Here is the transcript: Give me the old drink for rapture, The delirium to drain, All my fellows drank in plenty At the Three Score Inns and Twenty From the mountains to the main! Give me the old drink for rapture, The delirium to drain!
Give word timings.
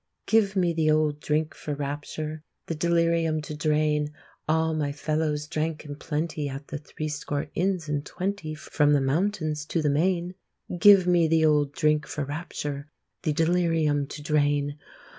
Give 0.25 0.55
me 0.55 0.73
the 0.73 0.89
old 0.89 1.19
drink 1.19 1.53
for 1.53 1.75
rapture, 1.75 2.41
The 2.65 2.73
delirium 2.73 3.39
to 3.43 3.53
drain, 3.55 4.11
All 4.49 4.73
my 4.73 4.91
fellows 4.91 5.45
drank 5.45 5.85
in 5.85 5.95
plenty 5.95 6.49
At 6.49 6.69
the 6.69 6.79
Three 6.79 7.07
Score 7.07 7.51
Inns 7.53 7.87
and 7.87 8.03
Twenty 8.03 8.55
From 8.55 8.93
the 8.93 8.99
mountains 9.01 9.63
to 9.65 9.79
the 9.79 9.91
main! 9.91 10.33
Give 10.75 11.05
me 11.05 11.27
the 11.27 11.45
old 11.45 11.71
drink 11.71 12.07
for 12.07 12.25
rapture, 12.25 12.89
The 13.21 13.33
delirium 13.33 14.07
to 14.07 14.23
drain! 14.23 14.79